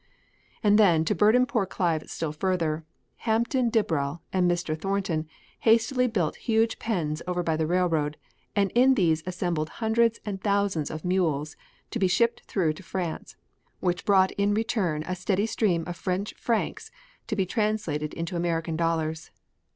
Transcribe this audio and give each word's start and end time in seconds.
And 0.63 0.79
then 0.79 1.05
to 1.05 1.13
burden 1.13 1.45
poor 1.45 1.67
Clive 1.67 2.09
still 2.09 2.31
further, 2.31 2.83
Hampton 3.17 3.69
Dibrell 3.69 4.21
and 4.33 4.49
Mr. 4.49 4.75
Thornton 4.75 5.27
hastily 5.59 6.07
built 6.07 6.37
huge 6.47 6.79
pens 6.79 7.21
over 7.27 7.43
by 7.43 7.55
the 7.55 7.67
railroad 7.67 8.17
and 8.55 8.71
in 8.73 8.95
these 8.95 9.21
assembled 9.27 9.69
hundreds 9.77 10.19
and 10.25 10.41
thousands 10.41 10.89
of 10.89 11.05
mules 11.05 11.55
to 11.91 11.99
be 11.99 12.07
shipped 12.07 12.41
through 12.47 12.73
to 12.73 12.81
France, 12.81 13.35
which 13.79 14.03
brought 14.03 14.31
in 14.39 14.55
return 14.55 15.03
a 15.05 15.15
steady 15.15 15.45
stream 15.45 15.83
of 15.85 15.95
French 15.97 16.33
francs 16.33 16.89
to 17.27 17.35
be 17.35 17.45
translated 17.45 18.11
into 18.15 18.35
American 18.35 18.75
dollars. 18.75 19.29